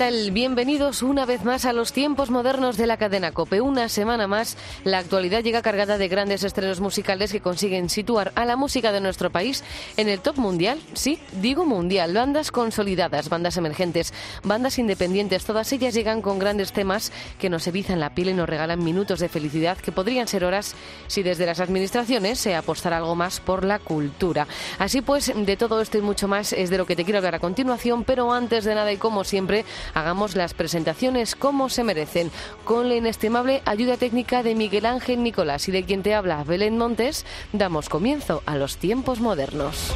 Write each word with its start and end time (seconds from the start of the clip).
Tal? 0.00 0.30
Bienvenidos 0.30 1.02
una 1.02 1.26
vez 1.26 1.44
más 1.44 1.66
a 1.66 1.74
los 1.74 1.92
tiempos 1.92 2.30
modernos 2.30 2.78
de 2.78 2.86
la 2.86 2.96
cadena 2.96 3.32
Cope. 3.32 3.60
Una 3.60 3.90
semana 3.90 4.26
más, 4.26 4.56
la 4.82 4.96
actualidad 4.96 5.42
llega 5.42 5.60
cargada 5.60 5.98
de 5.98 6.08
grandes 6.08 6.42
estrenos 6.42 6.80
musicales 6.80 7.30
que 7.30 7.42
consiguen 7.42 7.90
situar 7.90 8.32
a 8.34 8.46
la 8.46 8.56
música 8.56 8.92
de 8.92 9.02
nuestro 9.02 9.28
país 9.28 9.62
en 9.98 10.08
el 10.08 10.20
top 10.20 10.38
mundial. 10.38 10.80
Sí, 10.94 11.18
digo 11.42 11.66
mundial. 11.66 12.14
Bandas 12.14 12.50
consolidadas, 12.50 13.28
bandas 13.28 13.58
emergentes, 13.58 14.14
bandas 14.42 14.78
independientes, 14.78 15.44
todas 15.44 15.70
ellas 15.70 15.92
llegan 15.92 16.22
con 16.22 16.38
grandes 16.38 16.72
temas 16.72 17.12
que 17.38 17.50
nos 17.50 17.66
erizan 17.66 18.00
la 18.00 18.14
piel 18.14 18.30
y 18.30 18.32
nos 18.32 18.48
regalan 18.48 18.82
minutos 18.82 19.20
de 19.20 19.28
felicidad 19.28 19.76
que 19.76 19.92
podrían 19.92 20.28
ser 20.28 20.46
horas 20.46 20.76
si 21.08 21.22
desde 21.22 21.44
las 21.44 21.60
administraciones 21.60 22.38
se 22.38 22.54
apostara 22.54 22.96
algo 22.96 23.16
más 23.16 23.40
por 23.40 23.66
la 23.66 23.78
cultura. 23.78 24.46
Así 24.78 25.02
pues, 25.02 25.30
de 25.36 25.56
todo 25.58 25.82
esto 25.82 25.98
y 25.98 26.00
mucho 26.00 26.26
más 26.26 26.54
es 26.54 26.70
de 26.70 26.78
lo 26.78 26.86
que 26.86 26.96
te 26.96 27.04
quiero 27.04 27.18
hablar 27.18 27.34
a 27.34 27.38
continuación, 27.38 28.04
pero 28.04 28.32
antes 28.32 28.64
de 28.64 28.74
nada 28.74 28.90
y 28.94 28.96
como 28.96 29.24
siempre, 29.24 29.66
hagamos 29.94 30.36
las 30.36 30.54
presentaciones 30.54 31.34
como 31.34 31.68
se 31.68 31.84
merecen, 31.84 32.30
con 32.64 32.88
la 32.88 32.96
inestimable 32.96 33.62
ayuda 33.64 33.96
técnica 33.96 34.42
de 34.42 34.54
Miguel 34.54 34.86
Ángel 34.86 35.22
Nicolás 35.22 35.68
y 35.68 35.72
de 35.72 35.84
quien 35.84 36.02
te 36.02 36.14
habla 36.14 36.44
Belén 36.44 36.78
Montes, 36.78 37.26
damos 37.52 37.88
comienzo 37.88 38.42
a 38.46 38.56
los 38.56 38.76
tiempos 38.76 39.20
modernos. 39.20 39.94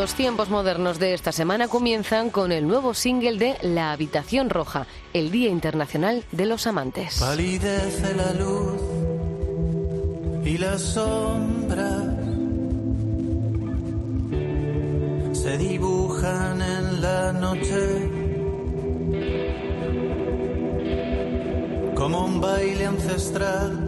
Los 0.00 0.14
tiempos 0.14 0.48
modernos 0.48 0.98
de 0.98 1.12
esta 1.12 1.30
semana 1.30 1.68
comienzan 1.68 2.30
con 2.30 2.52
el 2.52 2.66
nuevo 2.66 2.94
single 2.94 3.36
de 3.36 3.58
La 3.60 3.92
Habitación 3.92 4.48
Roja, 4.48 4.86
el 5.12 5.30
Día 5.30 5.50
Internacional 5.50 6.24
de 6.32 6.46
los 6.46 6.66
Amantes. 6.66 7.18
Palidece 7.20 8.14
la 8.14 8.32
luz 8.32 8.80
y 10.42 10.56
las 10.56 10.80
sombras 10.80 12.14
se 15.34 15.58
dibujan 15.58 16.62
en 16.62 17.02
la 17.02 17.32
noche 17.34 18.10
como 21.94 22.24
un 22.24 22.40
baile 22.40 22.86
ancestral 22.86 23.78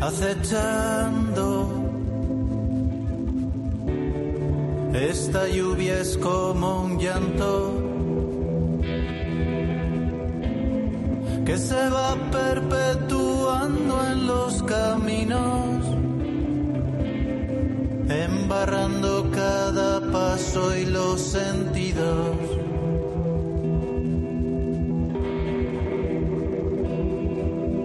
acechando 0.00 1.83
Esta 4.94 5.48
lluvia 5.48 6.00
es 6.02 6.16
como 6.18 6.84
un 6.84 7.00
llanto 7.00 7.82
que 11.44 11.58
se 11.58 11.88
va 11.90 12.14
perpetuando 12.30 14.06
en 14.06 14.26
los 14.28 14.62
caminos, 14.62 15.84
embarrando 18.08 19.32
cada 19.32 20.12
paso 20.12 20.76
y 20.76 20.86
los 20.86 21.20
sentidos. 21.20 22.36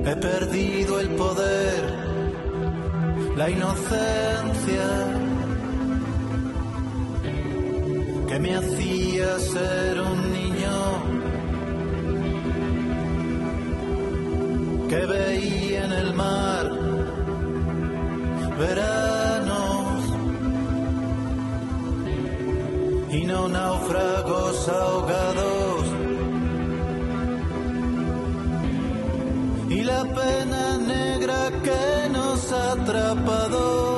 He 0.05 0.15
perdido 0.15 0.99
el 0.99 1.09
poder, 1.15 1.93
la 3.35 3.49
inocencia 3.49 5.18
me 8.41 8.55
hacía 8.55 9.39
ser 9.39 10.01
un 10.01 10.31
niño 10.31 10.77
que 14.89 15.05
veía 15.05 15.85
en 15.85 15.91
el 15.91 16.13
mar 16.13 16.65
veranos. 18.59 20.03
Y 23.11 23.25
no 23.25 23.47
náufragos 23.47 24.69
ahogados. 24.69 25.83
Y 29.69 29.83
la 29.83 30.03
pena 30.19 30.77
negra 30.77 31.51
que 31.63 32.09
nos 32.09 32.51
ha 32.51 32.71
atrapado 32.73 33.88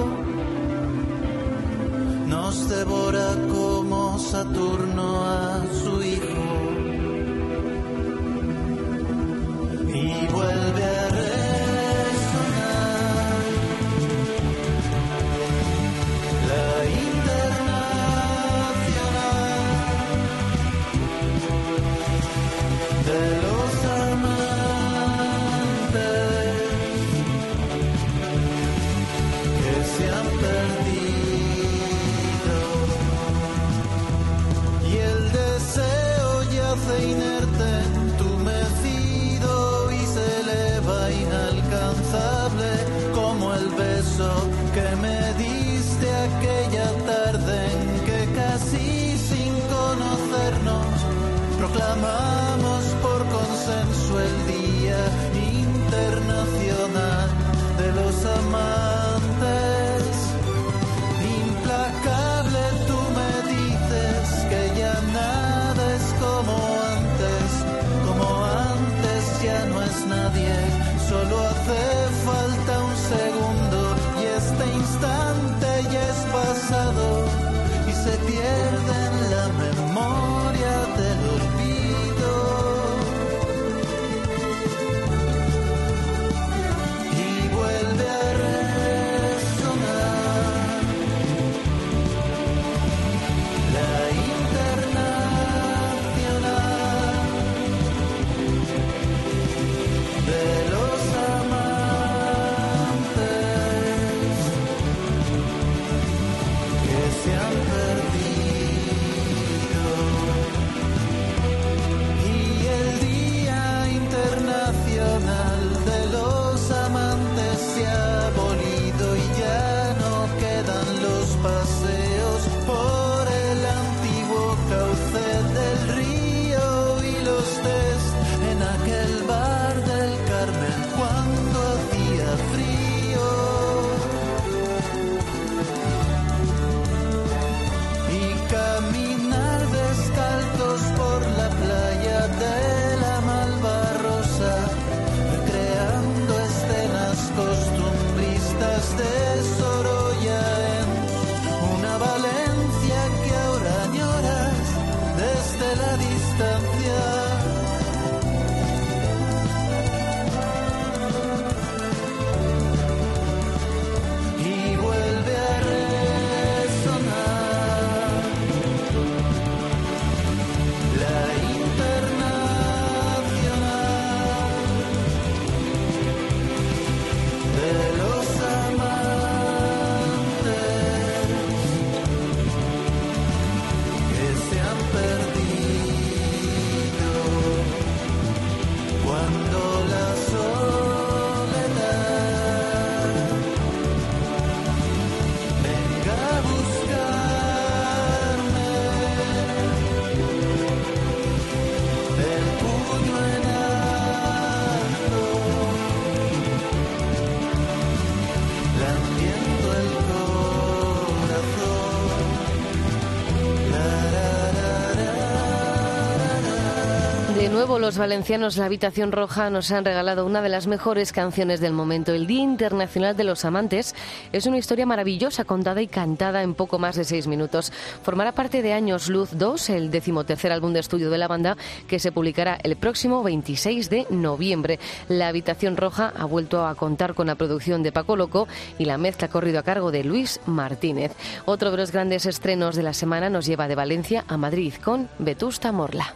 los 217.67 217.97
valencianos 217.97 218.57
La 218.57 218.65
Habitación 218.65 219.11
Roja 219.11 219.51
nos 219.51 219.71
han 219.71 219.85
regalado 219.85 220.25
una 220.25 220.41
de 220.41 220.49
las 220.49 220.65
mejores 220.65 221.11
canciones 221.11 221.59
del 221.59 221.73
momento. 221.73 222.11
El 222.11 222.25
Día 222.25 222.41
Internacional 222.41 223.15
de 223.15 223.23
los 223.23 223.45
Amantes 223.45 223.93
es 224.31 224.47
una 224.47 224.57
historia 224.57 224.87
maravillosa 224.87 225.45
contada 225.45 225.81
y 225.81 225.87
cantada 225.87 226.41
en 226.41 226.55
poco 226.55 226.79
más 226.79 226.95
de 226.95 227.03
seis 227.03 227.27
minutos. 227.27 227.71
Formará 228.01 228.31
parte 228.31 228.63
de 228.63 228.73
Años 228.73 229.09
Luz 229.09 229.29
2, 229.33 229.69
el 229.69 229.91
decimotercer 229.91 230.51
álbum 230.51 230.73
de 230.73 230.79
estudio 230.79 231.11
de 231.11 231.19
la 231.19 231.27
banda, 231.27 231.55
que 231.87 231.99
se 231.99 232.11
publicará 232.11 232.57
el 232.63 232.77
próximo 232.77 233.21
26 233.21 233.89
de 233.91 234.07
noviembre. 234.09 234.79
La 235.07 235.27
Habitación 235.27 235.77
Roja 235.77 236.11
ha 236.17 236.25
vuelto 236.25 236.65
a 236.65 236.73
contar 236.73 237.13
con 237.13 237.27
la 237.27 237.35
producción 237.35 237.83
de 237.83 237.91
Paco 237.91 238.15
Loco 238.15 238.47
y 238.79 238.85
la 238.85 238.97
mezcla 238.97 239.27
ha 239.27 239.31
corrido 239.31 239.59
a 239.59 239.63
cargo 239.63 239.91
de 239.91 240.03
Luis 240.03 240.39
Martínez. 240.47 241.13
Otro 241.45 241.69
de 241.69 241.77
los 241.77 241.91
grandes 241.91 242.25
estrenos 242.25 242.75
de 242.75 242.83
la 242.83 242.93
semana 242.93 243.29
nos 243.29 243.45
lleva 243.45 243.67
de 243.67 243.75
Valencia 243.75 244.25
a 244.27 244.35
Madrid 244.35 244.73
con 244.81 245.09
Vetusta 245.19 245.71
Morla. 245.71 246.15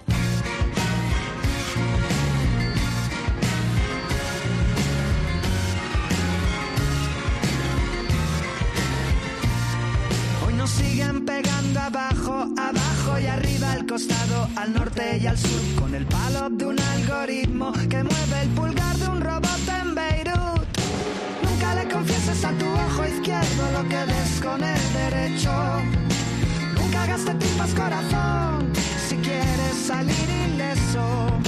Y 15.25 15.27
al 15.27 15.37
sur, 15.39 15.81
con 15.81 15.95
el 15.95 16.05
palo 16.05 16.49
de 16.51 16.65
un 16.65 16.79
algoritmo 16.79 17.71
que 17.89 18.03
mueve 18.03 18.41
el 18.43 18.49
pulgar 18.49 18.95
de 18.97 19.07
un 19.07 19.21
robot 19.21 19.67
en 19.81 19.95
Beirut. 19.95 20.67
Nunca 21.43 21.73
le 21.73 21.89
confieses 21.91 22.45
a 22.45 22.51
tu 22.51 22.65
ojo 22.65 23.05
izquierdo 23.07 23.63
lo 23.73 23.89
que 23.89 24.05
ves 24.05 24.39
con 24.43 24.63
el 24.63 24.93
derecho. 24.93 25.51
Nunca 26.75 27.03
hagas 27.03 27.25
de 27.25 27.33
tripas 27.33 27.73
corazón 27.73 28.71
si 29.07 29.15
quieres 29.15 29.75
salir 29.87 30.29
ileso. 30.47 31.44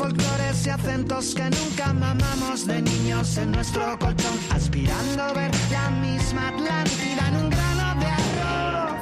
Folclores 0.00 0.66
y 0.66 0.70
acentos 0.70 1.34
que 1.34 1.44
nunca 1.50 1.92
mamamos 1.92 2.66
de 2.66 2.80
niños 2.80 3.36
en 3.36 3.52
nuestro 3.52 3.98
colchón, 3.98 4.38
aspirando 4.50 5.22
a 5.22 5.32
ver 5.34 5.50
la 5.70 5.90
misma 5.90 6.48
Atlántida 6.48 7.28
en 7.28 7.36
un 7.36 7.50
grano 7.50 8.00
de 8.00 8.06
arroz. 8.06 8.92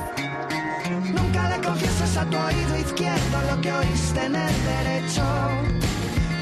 Nunca 1.14 1.50
le 1.50 1.58
confieses 1.64 2.16
a 2.16 2.24
tu 2.24 2.36
oído 2.36 2.78
izquierdo 2.78 3.36
lo 3.48 3.60
que 3.60 3.72
oíste 3.72 4.24
en 4.24 4.34
el 4.34 4.56
derecho. 4.74 5.24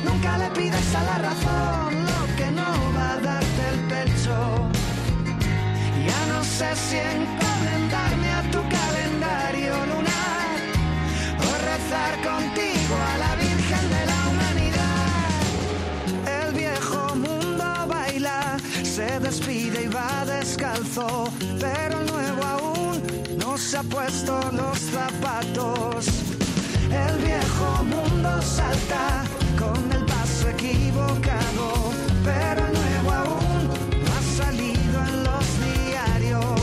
Nunca 0.07 0.39
le 0.39 0.49
pides 0.59 0.95
a 0.95 1.03
la 1.11 1.19
razón 1.29 1.91
lo 2.11 2.21
que 2.39 2.51
no 2.59 2.71
va 2.97 3.13
a 3.13 3.21
darte 3.29 3.63
el 3.73 3.81
pecho. 3.93 4.37
Ya 6.09 6.21
no 6.33 6.43
sé 6.43 6.69
si 6.77 6.97
encomendarme 6.97 7.36
El 27.05 27.19
viejo 27.19 27.85
mundo 27.85 28.43
salta 28.43 29.25
con 29.59 29.93
el 29.93 30.05
paso 30.07 30.49
equivocado, 30.49 31.93
pero 32.25 32.63
nuevo 32.79 33.11
aún 33.13 33.69
no 34.05 34.11
ha 34.17 34.23
salido 34.43 34.97
en 35.09 35.25
los 35.25 35.47
diarios. 35.61 36.57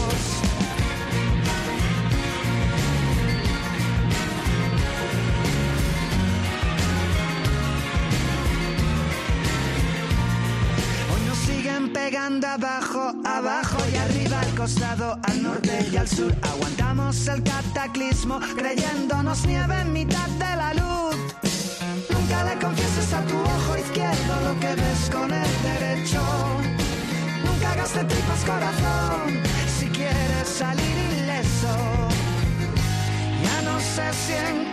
pegando 11.94 12.48
abajo, 12.48 13.14
abajo 13.24 13.78
y 13.92 13.96
arriba, 13.96 14.13
costado, 14.56 15.18
al 15.24 15.44
norte 15.44 15.88
y 15.92 15.98
al 15.98 16.08
sur. 16.08 16.34
Aguantamos 16.42 17.28
el 17.28 17.44
cataclismo, 17.44 18.40
creyéndonos 18.56 19.46
nieve 19.46 19.80
en 19.82 19.94
mitad 19.94 20.28
de 20.28 20.56
la 20.56 20.74
luz. 20.74 21.16
Nunca 22.10 22.44
le 22.44 22.60
confieses 22.60 23.14
a 23.14 23.22
tu 23.26 23.38
ojo 23.38 23.78
izquierdo 23.78 24.34
lo 24.44 24.60
que 24.60 24.76
ves 24.76 25.10
con 25.12 25.32
el 25.32 25.52
derecho. 25.64 26.22
Nunca 27.46 27.72
hagas 27.72 27.94
de 27.96 28.04
tripas 28.04 28.44
corazón 28.46 29.42
si 29.80 29.88
quieres 29.88 30.48
salir 30.48 30.98
ileso. 31.22 31.76
Ya 33.44 33.62
no 33.64 33.80
sé 33.80 34.12
si 34.14 34.34
encomendarme 34.34 34.73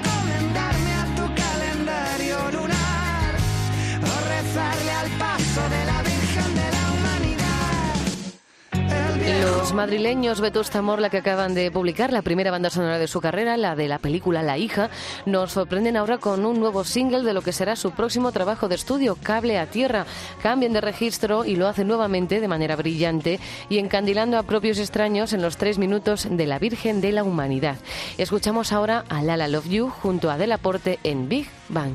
los 9.70 9.76
madrileños 9.76 10.40
Vetusta 10.40 10.82
Morla 10.82 11.10
que 11.10 11.18
acaban 11.18 11.54
de 11.54 11.70
publicar 11.70 12.12
la 12.12 12.22
primera 12.22 12.50
banda 12.50 12.70
sonora 12.70 12.98
de 12.98 13.06
su 13.06 13.20
carrera, 13.20 13.56
la 13.56 13.76
de 13.76 13.86
la 13.86 14.00
película 14.00 14.42
La 14.42 14.58
hija, 14.58 14.90
nos 15.26 15.52
sorprenden 15.52 15.96
ahora 15.96 16.18
con 16.18 16.44
un 16.44 16.58
nuevo 16.58 16.82
single 16.82 17.22
de 17.22 17.32
lo 17.32 17.42
que 17.42 17.52
será 17.52 17.76
su 17.76 17.92
próximo 17.92 18.32
trabajo 18.32 18.68
de 18.68 18.74
estudio, 18.74 19.16
Cable 19.22 19.60
a 19.60 19.66
Tierra. 19.66 20.06
Cambian 20.42 20.72
de 20.72 20.80
registro 20.80 21.44
y 21.44 21.54
lo 21.54 21.68
hacen 21.68 21.86
nuevamente 21.86 22.40
de 22.40 22.48
manera 22.48 22.74
brillante 22.74 23.38
y 23.68 23.78
encandilando 23.78 24.38
a 24.38 24.42
propios 24.42 24.78
extraños 24.78 25.32
en 25.34 25.42
los 25.42 25.56
tres 25.56 25.78
minutos 25.78 26.26
de 26.28 26.46
La 26.46 26.58
Virgen 26.58 27.00
de 27.00 27.12
la 27.12 27.22
Humanidad. 27.22 27.76
Escuchamos 28.18 28.72
ahora 28.72 29.04
a 29.08 29.22
Lala 29.22 29.46
Love 29.46 29.68
You 29.68 29.88
junto 29.88 30.32
a 30.32 30.38
Delaporte 30.38 30.98
en 31.04 31.28
Big 31.28 31.48
Bang. 31.68 31.94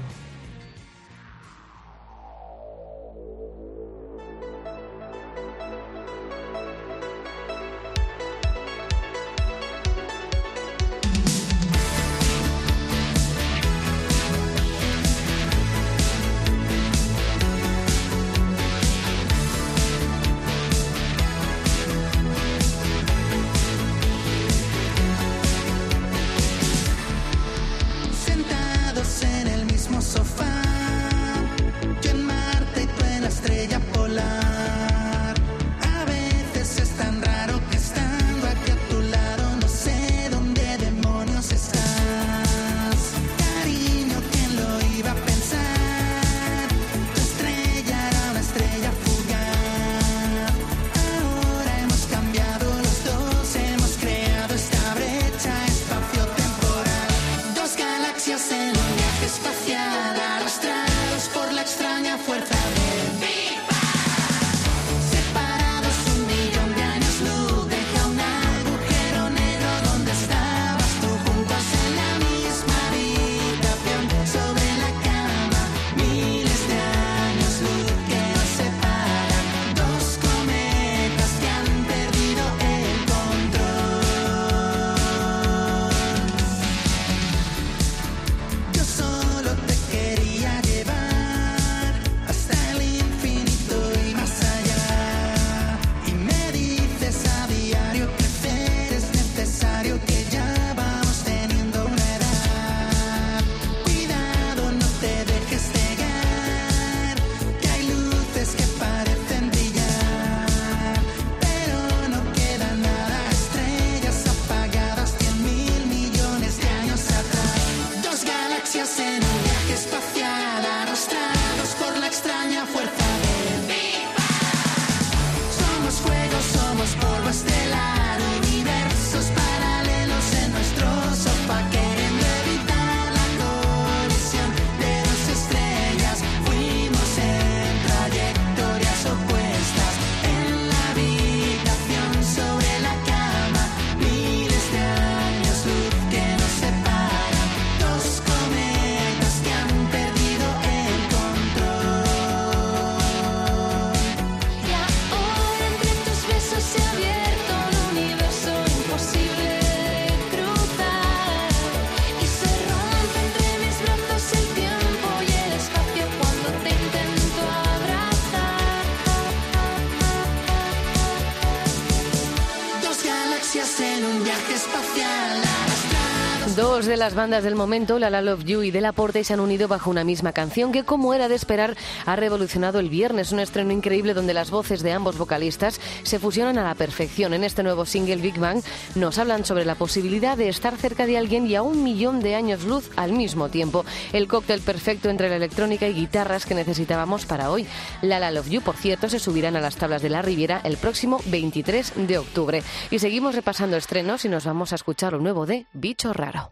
Las 176.97 177.15
bandas 177.15 177.43
del 177.43 177.55
momento, 177.55 177.99
La 177.99 178.09
La 178.09 178.21
Love 178.21 178.45
You 178.45 178.61
y 178.61 178.71
Del 178.71 178.85
Aporte, 178.85 179.23
se 179.23 179.33
han 179.33 179.39
unido 179.39 179.67
bajo 179.67 179.89
una 179.89 180.03
misma 180.03 180.33
canción 180.33 180.71
que, 180.71 180.83
como 180.83 181.13
era 181.13 181.27
de 181.27 181.35
esperar, 181.35 181.75
ha 182.05 182.15
revolucionado 182.15 182.79
el 182.79 182.89
viernes. 182.89 183.31
Un 183.31 183.39
estreno 183.39 183.71
increíble 183.71 184.13
donde 184.13 184.33
las 184.33 184.51
voces 184.51 184.83
de 184.83 184.91
ambos 184.91 185.17
vocalistas 185.17 185.81
se 186.03 186.19
fusionan 186.19 186.57
a 186.57 186.63
la 186.63 186.75
perfección. 186.75 187.33
En 187.33 187.43
este 187.43 187.63
nuevo 187.63 187.85
single 187.85 188.17
Big 188.17 188.39
Bang 188.39 188.61
nos 188.95 189.17
hablan 189.17 189.45
sobre 189.45 189.65
la 189.65 189.75
posibilidad 189.75 190.37
de 190.37 190.49
estar 190.49 190.77
cerca 190.77 191.05
de 191.05 191.17
alguien 191.17 191.47
y 191.47 191.55
a 191.55 191.63
un 191.63 191.83
millón 191.83 192.19
de 192.19 192.35
años 192.35 192.63
luz 192.63 192.89
al 192.95 193.13
mismo 193.13 193.49
tiempo. 193.49 193.85
El 194.13 194.27
cóctel 194.27 194.61
perfecto 194.61 195.09
entre 195.09 195.29
la 195.29 195.35
electrónica 195.35 195.87
y 195.87 195.93
guitarras 195.93 196.45
que 196.45 196.55
necesitábamos 196.55 197.25
para 197.25 197.51
hoy. 197.51 197.67
La 198.01 198.19
La 198.19 198.31
Love 198.31 198.49
You, 198.49 198.61
por 198.61 198.77
cierto, 198.77 199.09
se 199.09 199.19
subirán 199.19 199.55
a 199.55 199.61
las 199.61 199.75
tablas 199.75 200.01
de 200.01 200.09
la 200.09 200.21
Riviera 200.21 200.61
el 200.63 200.77
próximo 200.77 201.19
23 201.25 201.93
de 202.07 202.17
octubre. 202.17 202.63
Y 202.91 202.99
seguimos 202.99 203.35
repasando 203.35 203.75
estrenos 203.75 204.25
y 204.25 204.29
nos 204.29 204.45
vamos 204.45 204.71
a 204.71 204.75
escuchar 204.75 205.13
lo 205.13 205.19
nuevo 205.19 205.45
de 205.45 205.65
Bicho 205.73 206.13
Raro. 206.13 206.51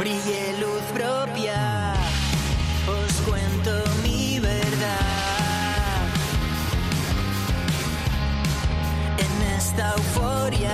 Brille 0.00 0.54
luz 0.58 0.82
propia, 0.94 1.92
os 2.88 3.12
cuento 3.28 3.70
mi 4.02 4.40
verdad. 4.40 6.06
En 9.18 9.56
esta 9.58 9.92
euforia, 9.98 10.72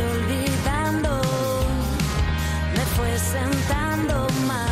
olvidando, 0.00 1.20
me 2.74 2.84
fue 2.96 3.18
sentando 3.18 4.26
mal. 4.46 4.68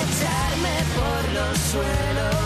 Echarme 0.00 0.76
por 0.96 1.22
los 1.36 1.58
suelos, 1.72 2.39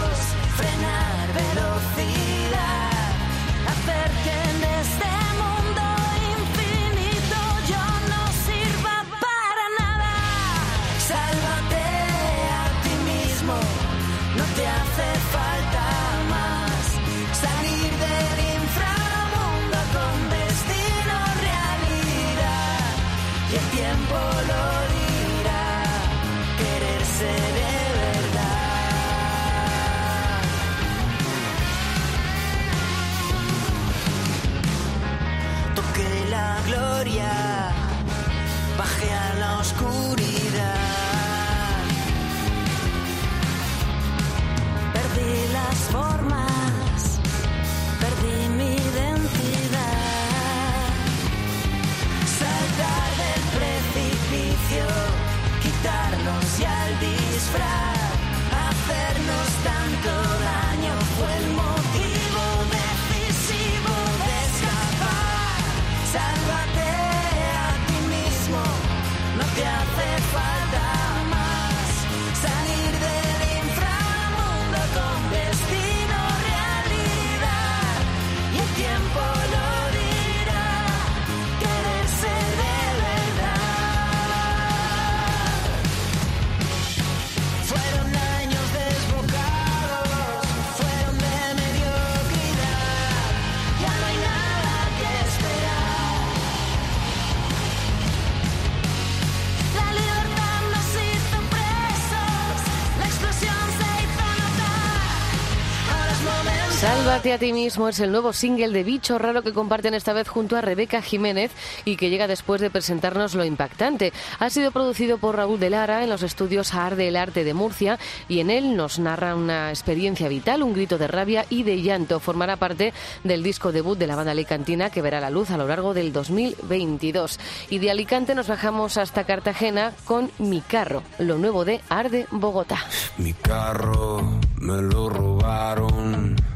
Sálvate 107.24 107.46
a 107.46 107.48
ti 107.48 107.54
mismo 107.54 107.88
es 107.88 108.00
el 108.00 108.12
nuevo 108.12 108.34
single 108.34 108.68
de 108.68 108.84
Bicho 108.84 109.16
Raro 109.16 109.42
que 109.42 109.54
comparten 109.54 109.94
esta 109.94 110.12
vez 110.12 110.28
junto 110.28 110.58
a 110.58 110.60
Rebeca 110.60 111.00
Jiménez 111.00 111.52
y 111.86 111.96
que 111.96 112.10
llega 112.10 112.26
después 112.26 112.60
de 112.60 112.68
presentarnos 112.68 113.34
lo 113.34 113.46
impactante. 113.46 114.12
Ha 114.40 114.50
sido 114.50 114.72
producido 114.72 115.16
por 115.16 115.36
Raúl 115.36 115.58
de 115.58 115.70
Lara 115.70 116.04
en 116.04 116.10
los 116.10 116.22
estudios 116.22 116.74
Arde 116.74 117.08
el 117.08 117.16
Arte 117.16 117.42
de 117.42 117.54
Murcia 117.54 117.98
y 118.28 118.40
en 118.40 118.50
él 118.50 118.76
nos 118.76 118.98
narra 118.98 119.36
una 119.36 119.70
experiencia 119.70 120.28
vital, 120.28 120.62
un 120.62 120.74
grito 120.74 120.98
de 120.98 121.06
rabia 121.06 121.46
y 121.48 121.62
de 121.62 121.80
llanto. 121.80 122.20
Formará 122.20 122.56
parte 122.56 122.92
del 123.22 123.42
disco 123.42 123.72
debut 123.72 123.96
de 123.96 124.06
la 124.06 124.16
banda 124.16 124.32
alicantina 124.32 124.90
que 124.90 125.00
verá 125.00 125.18
la 125.18 125.30
luz 125.30 125.50
a 125.50 125.56
lo 125.56 125.66
largo 125.66 125.94
del 125.94 126.12
2022. 126.12 127.40
Y 127.70 127.78
de 127.78 127.90
Alicante 127.90 128.34
nos 128.34 128.48
bajamos 128.48 128.98
hasta 128.98 129.24
Cartagena 129.24 129.94
con 130.04 130.30
Mi 130.36 130.60
Carro, 130.60 131.02
lo 131.18 131.38
nuevo 131.38 131.64
de 131.64 131.80
Arde 131.88 132.26
Bogotá. 132.30 132.84
Mi 133.16 133.32
carro 133.32 134.20
me 134.58 134.82
lo 134.82 135.08
robaron 135.08 136.53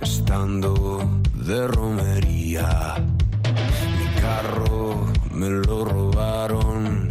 estando 0.00 1.20
de 1.34 1.66
romería. 1.68 2.94
Mi 3.98 4.20
carro 4.20 5.06
me 5.32 5.48
lo 5.48 5.84
robaron 5.84 7.08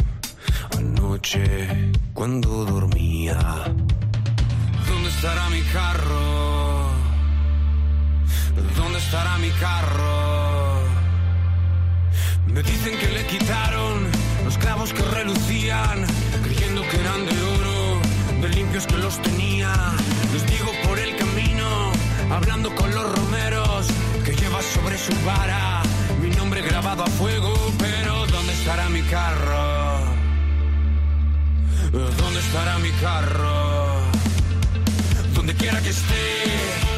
anoche 0.78 1.92
cuando 2.14 2.66
dormía. 2.66 3.38
¿Dónde 4.88 5.10
estará 5.10 5.50
mi 5.50 5.62
carro? 5.62 6.92
¿Dónde 8.78 9.00
estará 9.00 9.38
mi 9.38 9.50
carro? 9.52 10.82
Me 12.48 12.64
dicen 12.64 12.98
que 12.98 13.08
le 13.08 13.26
quitaron 13.28 14.08
los 14.44 14.58
clavos 14.58 14.94
que 14.94 15.02
relucían, 15.02 16.06
creyendo 16.44 16.82
labios 18.76 18.88
que 18.88 18.98
los 18.98 19.22
tenía. 19.22 19.72
Hablando 22.32 22.74
con 22.76 22.94
los 22.94 23.16
romeros, 23.16 23.88
que 24.24 24.36
lleva 24.36 24.62
sobre 24.62 24.98
su 24.98 25.14
vara 25.26 25.82
mi 26.22 26.30
nombre 26.36 26.62
grabado 26.62 27.04
a 27.04 27.08
fuego. 27.08 27.54
Pero 27.78 28.26
¿dónde 28.28 28.54
estará 28.54 28.90
mi 28.90 29.02
carro? 29.04 30.00
¿Dónde 31.92 32.40
estará 32.40 32.78
mi 32.80 32.92
carro? 32.92 33.86
Donde 35.34 35.54
quiera 35.56 35.80
que 35.82 35.90
esté, 35.90 36.95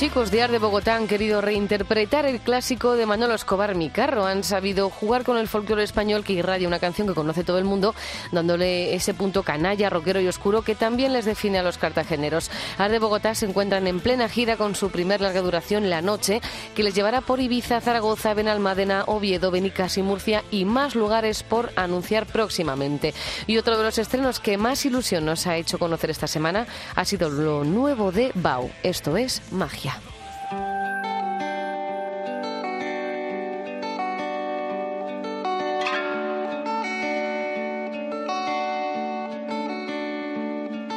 chicos 0.00 0.30
de 0.30 0.40
Ar 0.40 0.50
de 0.50 0.58
Bogotá 0.58 0.96
han 0.96 1.06
querido 1.06 1.42
reinterpretar 1.42 2.24
el 2.24 2.40
clásico 2.40 2.96
de 2.96 3.04
Manolo 3.04 3.34
Escobar, 3.34 3.74
Mi 3.74 3.90
Carro. 3.90 4.24
Han 4.24 4.44
sabido 4.44 4.88
jugar 4.88 5.24
con 5.24 5.36
el 5.36 5.46
folclore 5.46 5.82
español 5.82 6.24
que 6.24 6.32
irradia 6.32 6.66
una 6.68 6.78
canción 6.78 7.06
que 7.06 7.12
conoce 7.12 7.44
todo 7.44 7.58
el 7.58 7.66
mundo, 7.66 7.94
dándole 8.32 8.94
ese 8.94 9.12
punto 9.12 9.42
canalla, 9.42 9.90
rockero 9.90 10.18
y 10.22 10.26
oscuro 10.26 10.62
que 10.62 10.74
también 10.74 11.12
les 11.12 11.26
define 11.26 11.58
a 11.58 11.62
los 11.62 11.76
cartageneros. 11.76 12.50
Ar 12.78 12.90
de 12.90 12.98
Bogotá 12.98 13.34
se 13.34 13.44
encuentran 13.44 13.86
en 13.86 14.00
plena 14.00 14.30
gira 14.30 14.56
con 14.56 14.74
su 14.74 14.88
primer 14.88 15.20
larga 15.20 15.42
duración, 15.42 15.90
La 15.90 16.00
Noche, 16.00 16.40
que 16.74 16.82
les 16.82 16.94
llevará 16.94 17.20
por 17.20 17.38
Ibiza, 17.38 17.82
Zaragoza, 17.82 18.32
Benalmádena, 18.32 19.04
Oviedo, 19.06 19.50
Benicas 19.50 19.98
y 19.98 20.02
Murcia 20.02 20.44
y 20.50 20.64
más 20.64 20.94
lugares 20.94 21.42
por 21.42 21.72
anunciar 21.76 22.24
próximamente. 22.24 23.12
Y 23.46 23.58
otro 23.58 23.76
de 23.76 23.84
los 23.84 23.98
estrenos 23.98 24.40
que 24.40 24.56
más 24.56 24.82
ilusión 24.86 25.26
nos 25.26 25.46
ha 25.46 25.58
hecho 25.58 25.78
conocer 25.78 26.08
esta 26.08 26.26
semana 26.26 26.66
ha 26.94 27.04
sido 27.04 27.28
lo 27.28 27.64
nuevo 27.64 28.12
de 28.12 28.32
Bau. 28.34 28.70
Esto 28.82 29.18
es 29.18 29.42
magia. 29.50 29.89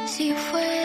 Si 0.06 0.32
fuera 0.32 0.83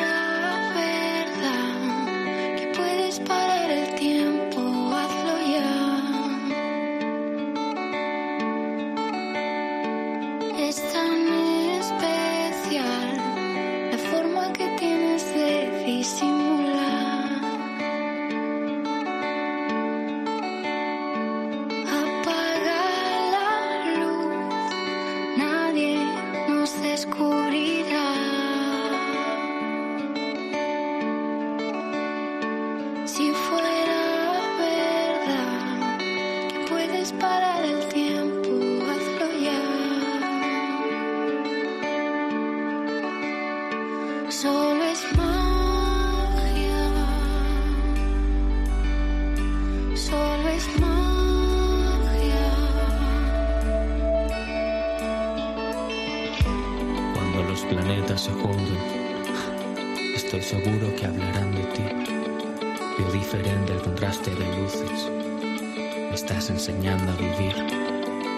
estás 66.20 66.50
enseñando 66.50 67.14
a 67.14 67.16
vivir. 67.16 67.56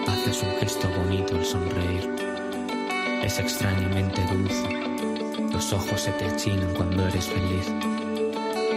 Haces 0.06 0.40
un 0.44 0.52
gesto 0.60 0.88
bonito 0.96 1.34
al 1.34 1.44
sonreír. 1.44 2.08
Es 3.24 3.40
extrañamente 3.40 4.22
dulce. 4.32 4.68
Los 5.52 5.72
ojos 5.72 6.02
se 6.02 6.12
te 6.12 6.26
achinan 6.26 6.72
cuando 6.74 7.08
eres 7.08 7.26
feliz. 7.26 7.66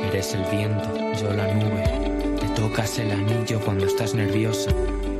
Eres 0.08 0.34
el 0.34 0.44
viento, 0.46 0.89
yo 1.22 1.32
la 1.36 1.54
nube. 1.54 1.84
Te 2.39 2.48
tocas 2.60 2.98
el 2.98 3.12
anillo 3.12 3.60
cuando 3.63 3.86
estás 3.86 4.15
nerviosa 4.15 4.72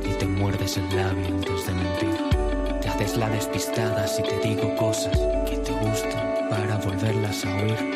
y 0.04 0.14
te 0.14 0.26
muerdes 0.26 0.78
el 0.78 0.96
labio 0.96 1.28
antes 1.28 1.66
de 1.66 1.74
mentir. 1.74 2.80
Te 2.80 2.88
haces 2.88 3.16
la 3.16 3.28
despistada 3.30 4.08
si 4.08 4.24
te 4.24 4.40
digo 4.40 4.74
cosas 4.74 5.16
que 5.48 5.58
te 5.58 5.70
gustan 5.70 6.48
para 6.50 6.76
volverlas 6.78 7.44
a 7.44 7.54
oír. 7.54 7.92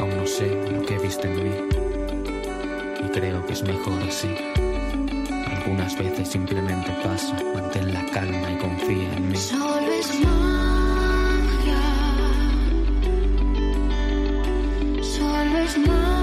Aún 0.00 0.16
no 0.16 0.26
sé 0.26 0.48
lo 0.72 0.86
que 0.86 0.98
viste 0.98 1.28
en 1.28 1.44
mí 1.44 1.80
y 3.04 3.08
creo 3.10 3.44
que 3.44 3.52
es 3.52 3.62
mejor 3.62 4.02
así. 4.08 4.28
Algunas 5.62 5.94
veces 5.98 6.28
simplemente 6.30 6.90
pasa, 7.04 7.36
mantén 7.54 7.92
la 7.92 8.02
calma 8.06 8.50
y 8.50 8.56
confía 8.56 9.14
en 9.14 9.28
mí. 9.28 9.36
Solo 9.36 9.92
es 9.92 10.08
magia. 10.20 11.80
Solo 15.02 15.58
es 15.58 15.76
magia. 15.76 16.19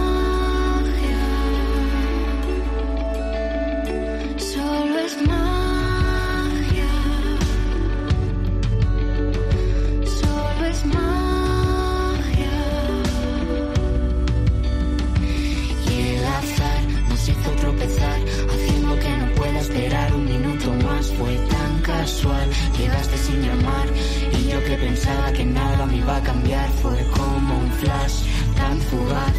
Flash 27.82 28.18
tan 28.56 28.80
fugaz. 28.90 29.38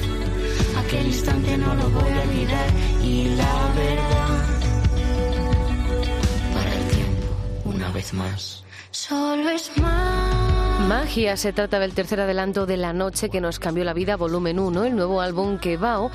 Aquel 0.81 1.07
instante 1.07 1.57
no 1.59 1.75
lo 1.75 1.91
voy 1.91 2.11
a 2.11 2.23
olvidar. 2.23 2.69
Y 3.03 3.25
la 3.37 3.73
verdad, 3.77 4.45
para 6.55 6.75
el 6.75 6.85
tiempo, 6.89 7.27
una 7.65 7.91
vez 7.93 8.13
más. 8.15 8.65
Solo 8.91 9.51
es 9.51 9.71
más. 9.79 10.48
Magia 10.87 11.37
se 11.37 11.53
trata 11.53 11.81
del 11.81 11.93
tercer 11.93 12.21
adelanto 12.21 12.65
de 12.65 12.77
La 12.77 12.93
Noche 12.93 13.29
que 13.29 13.41
nos 13.41 13.59
cambió 13.59 13.85
la 13.85 13.93
vida, 13.93 14.17
volumen 14.17 14.59
1, 14.59 14.85
el 14.85 14.97
nuevo 14.97 15.21
álbum 15.21 15.59
que 15.59 15.77
Bao 15.77 16.11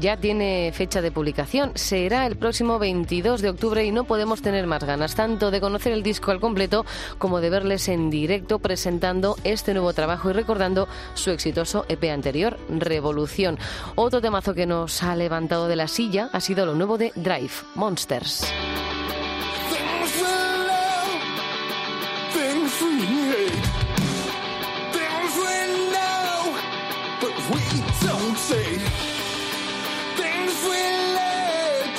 ya 0.00 0.16
tiene 0.16 0.72
fecha 0.74 1.00
de 1.00 1.12
publicación. 1.12 1.72
Será 1.76 2.26
el 2.26 2.36
próximo 2.36 2.78
22 2.78 3.40
de 3.40 3.50
octubre 3.50 3.84
y 3.84 3.92
no 3.92 4.04
podemos 4.04 4.42
tener 4.42 4.66
más 4.66 4.84
ganas 4.84 5.14
tanto 5.14 5.50
de 5.50 5.60
conocer 5.60 5.92
el 5.92 6.02
disco 6.02 6.30
al 6.30 6.40
completo 6.40 6.84
como 7.18 7.40
de 7.40 7.50
verles 7.50 7.88
en 7.88 8.10
directo 8.10 8.58
presentando 8.58 9.36
este 9.44 9.72
nuevo 9.72 9.92
trabajo 9.92 10.30
y 10.30 10.32
recordando 10.32 10.88
su 11.14 11.30
exitoso 11.30 11.86
EP 11.88 12.04
anterior, 12.10 12.58
Revolución. 12.68 13.58
Otro 13.94 14.20
temazo 14.20 14.52
que 14.52 14.66
nos 14.66 15.02
ha 15.02 15.14
levantado 15.16 15.68
de 15.68 15.76
la 15.76 15.88
silla 15.88 16.28
ha 16.32 16.40
sido 16.40 16.66
lo 16.66 16.74
nuevo 16.74 16.98
de 16.98 17.12
Drive, 17.14 17.52
Monsters. 17.76 18.44
Say. 28.38 28.78
Things 30.16 30.54
we 30.70 30.82
let 31.18 31.90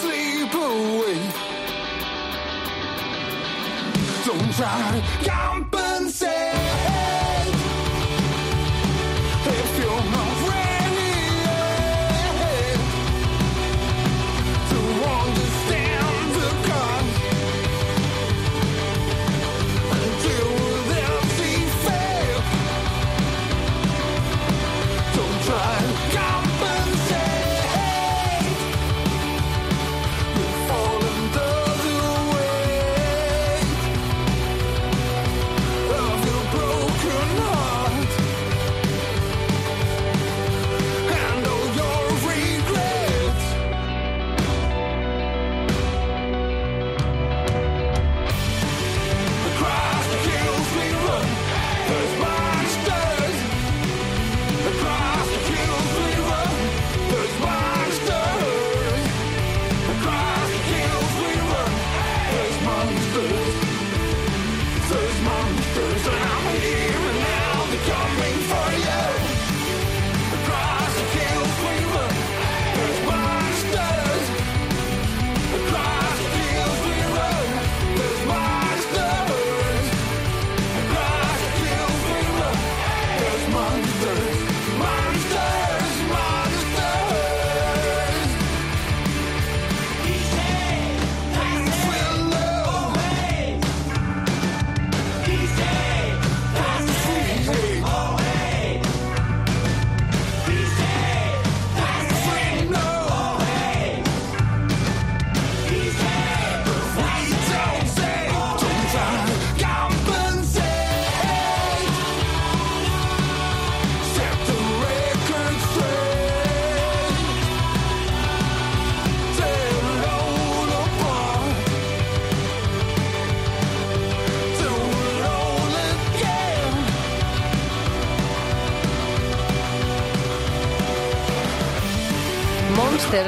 sleep 0.00 0.52
away. 0.54 1.18
Don't 4.26 4.52
try 4.54 5.02
compensate. 5.24 6.43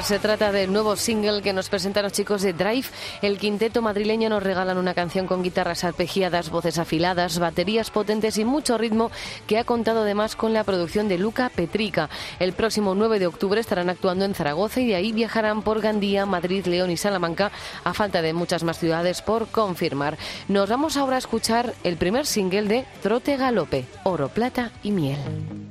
Se 0.06 0.20
trata 0.20 0.52
del 0.52 0.72
nuevo 0.72 0.94
single 0.94 1.42
que 1.42 1.52
nos 1.52 1.68
presentan 1.68 2.04
los 2.04 2.12
chicos 2.12 2.40
de 2.40 2.52
Drive. 2.52 2.86
El 3.22 3.38
quinteto 3.38 3.82
madrileño 3.82 4.28
nos 4.28 4.40
regalan 4.40 4.78
una 4.78 4.94
canción 4.94 5.26
con 5.26 5.42
guitarras 5.42 5.82
arpegiadas, 5.82 6.48
voces 6.48 6.78
afiladas, 6.78 7.40
baterías 7.40 7.90
potentes 7.90 8.38
y 8.38 8.44
mucho 8.44 8.78
ritmo 8.78 9.10
que 9.48 9.58
ha 9.58 9.64
contado 9.64 10.02
además 10.02 10.36
con 10.36 10.52
la 10.52 10.62
producción 10.62 11.08
de 11.08 11.18
Luca 11.18 11.48
Petrica. 11.48 12.08
El 12.38 12.52
próximo 12.52 12.94
9 12.94 13.18
de 13.18 13.26
octubre 13.26 13.60
estarán 13.60 13.90
actuando 13.90 14.24
en 14.24 14.34
Zaragoza 14.34 14.80
y 14.80 14.86
de 14.86 14.94
ahí 14.94 15.10
viajarán 15.10 15.62
por 15.62 15.80
Gandía, 15.80 16.24
Madrid, 16.24 16.64
León 16.66 16.92
y 16.92 16.96
Salamanca 16.96 17.50
a 17.82 17.92
falta 17.92 18.22
de 18.22 18.32
muchas 18.32 18.62
más 18.62 18.78
ciudades 18.78 19.22
por 19.22 19.48
confirmar. 19.48 20.18
Nos 20.46 20.68
vamos 20.68 20.96
ahora 20.96 21.16
a 21.16 21.18
escuchar 21.18 21.74
el 21.82 21.96
primer 21.96 22.26
single 22.26 22.68
de 22.68 22.84
Trote 23.02 23.36
Galope, 23.36 23.86
Oro, 24.04 24.28
Plata 24.28 24.70
y 24.84 24.92
Miel. 24.92 25.65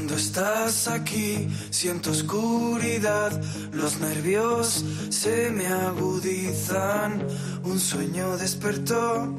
Cuando 0.00 0.16
estás 0.16 0.88
aquí 0.88 1.46
siento 1.68 2.10
oscuridad, 2.10 3.38
los 3.70 4.00
nervios 4.00 4.82
se 5.10 5.50
me 5.50 5.66
agudizan, 5.66 7.26
un 7.64 7.78
sueño 7.78 8.38
despertó, 8.38 9.36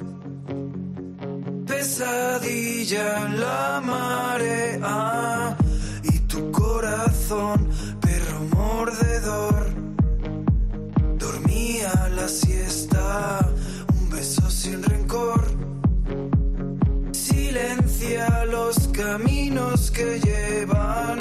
pesadilla 1.66 3.28
la 3.30 3.82
marea 3.84 5.58
y 6.04 6.20
tu 6.28 6.52
corazón, 6.52 7.68
perro 8.00 8.42
mordedor, 8.56 9.66
dormía 11.18 12.08
la 12.16 12.28
siesta, 12.28 13.50
un 14.00 14.12
beso 14.12 14.48
sin 14.52 14.84
rencor 14.84 15.61
silencia 17.52 18.46
los 18.46 18.88
caminos 18.94 19.92
que 19.92 20.22
llevan. 20.22 21.21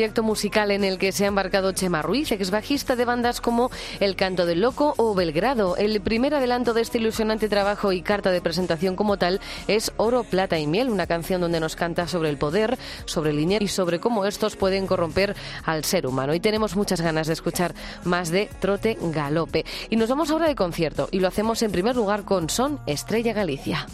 Proyecto 0.00 0.22
musical 0.22 0.70
en 0.70 0.82
el 0.82 0.96
que 0.96 1.12
se 1.12 1.26
ha 1.26 1.28
embarcado 1.28 1.72
Chema 1.72 2.00
Ruiz, 2.00 2.32
ex 2.32 2.50
bajista 2.50 2.96
de 2.96 3.04
bandas 3.04 3.42
como 3.42 3.70
El 4.00 4.16
Canto 4.16 4.46
del 4.46 4.62
Loco 4.62 4.94
o 4.96 5.14
Belgrado. 5.14 5.76
El 5.76 6.00
primer 6.00 6.32
adelanto 6.32 6.72
de 6.72 6.80
este 6.80 6.96
ilusionante 6.96 7.50
trabajo 7.50 7.92
y 7.92 8.00
carta 8.00 8.30
de 8.30 8.40
presentación 8.40 8.96
como 8.96 9.18
tal 9.18 9.40
es 9.68 9.92
Oro, 9.98 10.24
Plata 10.24 10.58
y 10.58 10.66
Miel, 10.66 10.88
una 10.88 11.06
canción 11.06 11.42
donde 11.42 11.60
nos 11.60 11.76
canta 11.76 12.08
sobre 12.08 12.30
el 12.30 12.38
poder, 12.38 12.78
sobre 13.04 13.32
el 13.32 13.36
dinero 13.36 13.62
y 13.62 13.68
sobre 13.68 14.00
cómo 14.00 14.24
estos 14.24 14.56
pueden 14.56 14.86
corromper 14.86 15.36
al 15.66 15.84
ser 15.84 16.06
humano. 16.06 16.32
Y 16.32 16.40
tenemos 16.40 16.76
muchas 16.76 17.02
ganas 17.02 17.26
de 17.26 17.34
escuchar 17.34 17.74
más 18.04 18.30
de 18.30 18.48
Trote 18.58 18.96
Galope. 19.02 19.66
Y 19.90 19.96
nos 19.96 20.08
vamos 20.08 20.30
ahora 20.30 20.48
de 20.48 20.54
concierto 20.54 21.10
y 21.12 21.20
lo 21.20 21.28
hacemos 21.28 21.60
en 21.60 21.72
primer 21.72 21.94
lugar 21.94 22.24
con 22.24 22.48
Son 22.48 22.80
Estrella 22.86 23.34
Galicia. 23.34 23.86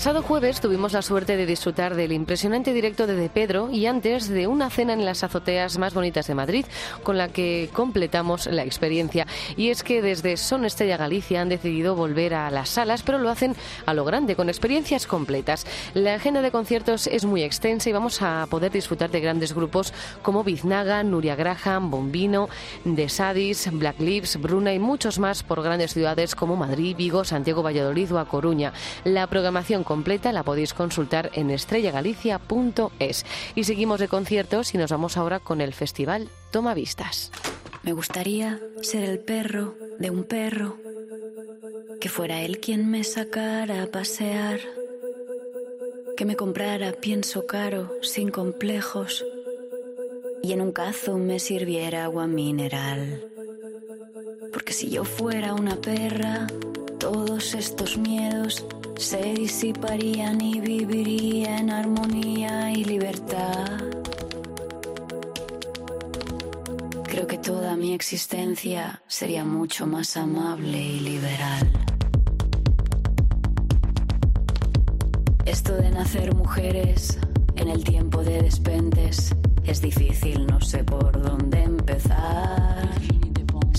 Pasado 0.00 0.22
jueves 0.22 0.62
tuvimos 0.62 0.94
la 0.94 1.02
suerte 1.02 1.36
de 1.36 1.44
disfrutar 1.44 1.94
del 1.94 2.12
impresionante 2.12 2.72
directo 2.72 3.06
de 3.06 3.16
De 3.16 3.28
Pedro 3.28 3.68
y 3.70 3.84
antes 3.84 4.30
de 4.30 4.46
una 4.46 4.70
cena 4.70 4.94
en 4.94 5.04
las 5.04 5.22
azoteas 5.24 5.76
más 5.76 5.92
bonitas 5.92 6.26
de 6.26 6.34
Madrid, 6.34 6.64
con 7.02 7.18
la 7.18 7.28
que 7.28 7.68
completamos 7.74 8.46
la 8.46 8.64
experiencia. 8.64 9.26
Y 9.58 9.68
es 9.68 9.82
que 9.82 10.00
desde 10.00 10.38
Son 10.38 10.64
Estrella 10.64 10.96
Galicia 10.96 11.42
han 11.42 11.50
decidido 11.50 11.96
volver 11.96 12.32
a 12.32 12.50
las 12.50 12.70
salas, 12.70 13.02
pero 13.02 13.18
lo 13.18 13.28
hacen 13.28 13.54
a 13.84 13.92
lo 13.92 14.06
grande, 14.06 14.36
con 14.36 14.48
experiencias 14.48 15.06
completas. 15.06 15.66
La 15.92 16.14
agenda 16.14 16.40
de 16.40 16.50
conciertos 16.50 17.06
es 17.06 17.26
muy 17.26 17.42
extensa 17.42 17.90
y 17.90 17.92
vamos 17.92 18.22
a 18.22 18.46
poder 18.48 18.72
disfrutar 18.72 19.10
de 19.10 19.20
grandes 19.20 19.52
grupos 19.52 19.92
como 20.22 20.44
Biznaga, 20.44 21.02
Nuria 21.02 21.36
Graham, 21.36 21.90
Bombino, 21.90 22.48
The 22.84 23.10
Sadis, 23.10 23.68
Black 23.70 24.00
Lips, 24.00 24.40
Bruna 24.40 24.72
y 24.72 24.78
muchos 24.78 25.18
más 25.18 25.42
por 25.42 25.62
grandes 25.62 25.92
ciudades 25.92 26.34
como 26.34 26.56
Madrid, 26.56 26.96
Vigo, 26.96 27.22
Santiago, 27.22 27.62
Valladolid 27.62 28.14
o 28.14 28.18
A 28.18 28.24
Coruña. 28.24 28.72
La 29.04 29.26
programación 29.26 29.84
la 30.32 30.44
podéis 30.44 30.72
consultar 30.72 31.32
en 31.34 31.50
estrellagalicia.es. 31.50 33.26
Y 33.56 33.64
seguimos 33.64 33.98
de 33.98 34.06
conciertos 34.06 34.72
y 34.72 34.78
nos 34.78 34.92
vamos 34.92 35.16
ahora 35.16 35.40
con 35.40 35.60
el 35.60 35.74
festival 35.74 36.28
Toma 36.52 36.74
Vistas. 36.74 37.32
Me 37.82 37.92
gustaría 37.92 38.60
ser 38.82 39.02
el 39.02 39.18
perro 39.18 39.74
de 39.98 40.10
un 40.10 40.22
perro, 40.22 40.76
que 42.00 42.08
fuera 42.08 42.42
él 42.42 42.60
quien 42.60 42.88
me 42.88 43.02
sacara 43.02 43.82
a 43.82 43.86
pasear, 43.88 44.60
que 46.16 46.24
me 46.24 46.36
comprara 46.36 46.92
pienso 46.92 47.46
caro, 47.46 47.92
sin 48.00 48.30
complejos, 48.30 49.24
y 50.40 50.52
en 50.52 50.60
un 50.60 50.70
cazo 50.70 51.18
me 51.18 51.40
sirviera 51.40 52.04
agua 52.04 52.28
mineral. 52.28 53.24
Porque 54.52 54.72
si 54.72 54.88
yo 54.88 55.04
fuera 55.04 55.54
una 55.54 55.74
perra, 55.76 56.46
todos 57.00 57.54
estos 57.54 57.98
miedos 57.98 58.64
se 59.00 59.32
disiparían 59.32 60.42
y 60.42 60.60
viviría 60.60 61.56
en 61.56 61.70
armonía 61.70 62.70
y 62.70 62.84
libertad. 62.84 63.80
Creo 67.04 67.26
que 67.26 67.38
toda 67.38 67.76
mi 67.76 67.94
existencia 67.94 69.02
sería 69.06 69.42
mucho 69.42 69.86
más 69.86 70.18
amable 70.18 70.78
y 70.78 71.00
liberal. 71.00 71.72
Esto 75.46 75.74
de 75.76 75.90
nacer 75.90 76.34
mujeres 76.34 77.18
en 77.56 77.70
el 77.70 77.82
tiempo 77.82 78.22
de 78.22 78.42
despentes 78.42 79.34
es 79.64 79.80
difícil, 79.80 80.46
no 80.46 80.60
sé 80.60 80.84
por 80.84 81.20
dónde 81.22 81.62
empezar. 81.62 83.09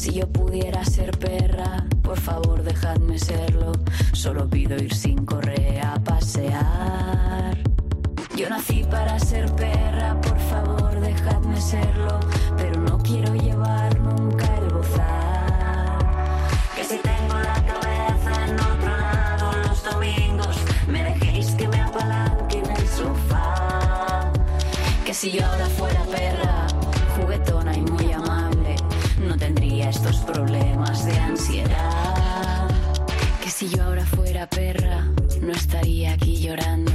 Si 0.02 0.14
yo 0.14 0.28
pudiera 0.28 0.84
ser 0.84 1.12
perra, 1.20 1.86
por 2.02 2.20
favor 2.20 2.64
dejadme 2.64 3.20
serlo. 3.20 3.72
Solo 4.14 4.50
pido 4.50 4.76
ir 4.76 4.96
sin 4.96 5.24
correa 5.26 5.94
a 5.94 6.04
pasear. 6.04 7.56
Yo 8.36 8.50
nací 8.50 8.84
para 8.90 9.20
ser 9.20 9.46
perra, 9.54 10.20
por 10.20 10.40
favor 10.40 11.00
dejadme 11.00 11.62
serlo. 11.62 12.20
Pero 12.58 12.82
no 12.82 12.98
quiero 12.98 13.36
llevar 13.36 14.00
nunca 14.00 14.46
el 14.56 14.74
bozal. 14.74 16.00
Que 16.76 16.84
si 16.84 16.98
tengo 16.98 17.36
la 17.36 17.64
cabeza 17.64 18.46
en 18.48 18.60
otro 18.60 18.98
lado 18.98 19.52
los 19.68 19.84
domingos, 19.84 20.58
me 20.88 21.04
dejéis 21.04 21.52
que 21.52 21.68
me 21.68 21.80
apalanque 21.80 22.58
en 22.58 22.72
el 22.72 22.88
sofá. 22.88 24.32
Que 25.06 25.14
si 25.14 25.30
yo 25.30 25.46
ahora 25.46 25.68
fuera 25.68 26.04
perra, 26.06 26.61
estos 29.92 30.18
problemas 30.20 31.06
de 31.06 31.20
ansiedad. 31.20 32.70
Que 33.44 33.50
si 33.50 33.68
yo 33.68 33.84
ahora 33.84 34.06
fuera 34.06 34.48
perra, 34.48 35.06
no 35.42 35.52
estaría 35.52 36.14
aquí 36.14 36.38
llorando, 36.40 36.94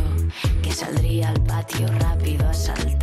que 0.63 0.73
saldría 0.73 1.29
al 1.29 1.43
patio 1.43 1.87
rápido 1.99 2.49
a 2.49 2.55
saltar. 2.55 2.96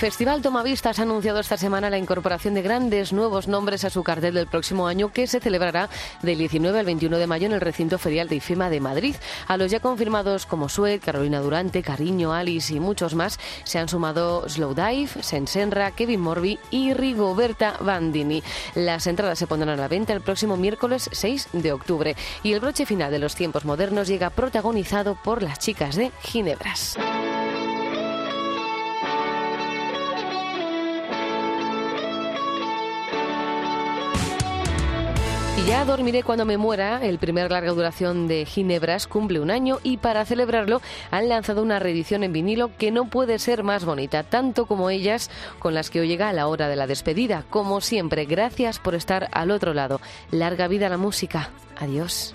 Festival 0.00 0.40
Tomavistas 0.40 0.98
ha 0.98 1.02
anunciado 1.02 1.40
esta 1.40 1.58
semana 1.58 1.90
la 1.90 1.98
incorporación 1.98 2.54
de 2.54 2.62
grandes 2.62 3.12
nuevos 3.12 3.48
nombres 3.48 3.84
a 3.84 3.90
su 3.90 4.02
cartel 4.02 4.32
del 4.32 4.46
próximo 4.46 4.86
año 4.86 5.12
que 5.12 5.26
se 5.26 5.40
celebrará 5.40 5.90
del 6.22 6.38
19 6.38 6.78
al 6.78 6.86
21 6.86 7.18
de 7.18 7.26
mayo 7.26 7.44
en 7.44 7.52
el 7.52 7.60
recinto 7.60 7.98
ferial 7.98 8.26
de 8.26 8.36
IFEMA 8.36 8.70
de 8.70 8.80
Madrid. 8.80 9.14
A 9.46 9.58
los 9.58 9.70
ya 9.70 9.80
confirmados 9.80 10.46
como 10.46 10.70
Sued, 10.70 11.02
Carolina 11.02 11.40
Durante, 11.40 11.82
Cariño, 11.82 12.32
Alice 12.32 12.74
y 12.74 12.80
muchos 12.80 13.14
más 13.14 13.38
se 13.64 13.78
han 13.78 13.90
sumado 13.90 14.48
Slowdive, 14.48 15.22
Sensenra, 15.22 15.90
Kevin 15.90 16.20
Morby 16.20 16.58
y 16.70 16.94
Rigoberta 16.94 17.74
Bandini. 17.80 18.42
Las 18.74 19.06
entradas 19.06 19.38
se 19.38 19.46
pondrán 19.46 19.78
a 19.78 19.82
la 19.82 19.88
venta 19.88 20.14
el 20.14 20.22
próximo 20.22 20.56
miércoles 20.56 21.10
6 21.12 21.48
de 21.52 21.72
octubre 21.72 22.16
y 22.42 22.54
el 22.54 22.60
broche 22.60 22.86
final 22.86 23.10
de 23.10 23.18
los 23.18 23.34
tiempos 23.34 23.66
modernos 23.66 24.08
llega 24.08 24.30
protagonizado 24.30 25.14
por 25.14 25.42
las 25.42 25.58
chicas 25.58 25.94
de 25.94 26.10
Ginebras. 26.22 26.96
Y 35.60 35.66
ya 35.66 35.84
dormiré 35.84 36.22
cuando 36.22 36.46
me 36.46 36.56
muera, 36.56 37.04
el 37.04 37.18
primer 37.18 37.50
larga 37.50 37.72
duración 37.72 38.28
de 38.28 38.46
Ginebras 38.46 39.06
cumple 39.06 39.40
un 39.40 39.50
año 39.50 39.78
y 39.82 39.98
para 39.98 40.24
celebrarlo 40.24 40.80
han 41.10 41.28
lanzado 41.28 41.62
una 41.62 41.78
reedición 41.78 42.24
en 42.24 42.32
vinilo 42.32 42.70
que 42.78 42.90
no 42.90 43.10
puede 43.10 43.38
ser 43.38 43.62
más 43.62 43.84
bonita, 43.84 44.22
tanto 44.22 44.64
como 44.64 44.88
ellas 44.88 45.30
con 45.58 45.74
las 45.74 45.90
que 45.90 46.00
hoy 46.00 46.08
llega 46.08 46.32
la 46.32 46.46
hora 46.46 46.68
de 46.68 46.76
la 46.76 46.86
despedida. 46.86 47.44
Como 47.50 47.82
siempre, 47.82 48.24
gracias 48.24 48.78
por 48.78 48.94
estar 48.94 49.28
al 49.32 49.50
otro 49.50 49.74
lado. 49.74 50.00
Larga 50.30 50.66
vida 50.66 50.86
a 50.86 50.90
la 50.90 50.96
música. 50.96 51.50
Adiós. 51.78 52.34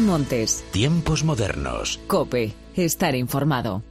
Montes, 0.00 0.64
Tiempos 0.70 1.24
modernos. 1.24 2.00
Cope, 2.06 2.54
estar 2.76 3.14
informado. 3.14 3.82